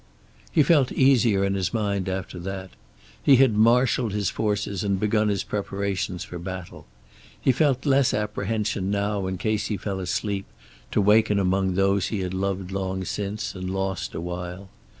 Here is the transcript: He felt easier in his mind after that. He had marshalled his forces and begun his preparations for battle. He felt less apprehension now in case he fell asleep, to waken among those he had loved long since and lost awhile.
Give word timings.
He 0.51 0.63
felt 0.63 0.91
easier 0.91 1.45
in 1.45 1.53
his 1.53 1.75
mind 1.75 2.09
after 2.09 2.39
that. 2.39 2.71
He 3.21 3.35
had 3.35 3.53
marshalled 3.53 4.13
his 4.13 4.31
forces 4.31 4.83
and 4.83 4.99
begun 4.99 5.27
his 5.27 5.43
preparations 5.43 6.23
for 6.23 6.39
battle. 6.39 6.87
He 7.39 7.51
felt 7.51 7.85
less 7.85 8.11
apprehension 8.11 8.89
now 8.89 9.27
in 9.27 9.37
case 9.37 9.67
he 9.67 9.77
fell 9.77 9.99
asleep, 9.99 10.45
to 10.89 11.01
waken 11.01 11.37
among 11.37 11.75
those 11.75 12.07
he 12.07 12.21
had 12.21 12.33
loved 12.33 12.71
long 12.71 13.05
since 13.05 13.53
and 13.53 13.69
lost 13.69 14.15
awhile. 14.15 14.69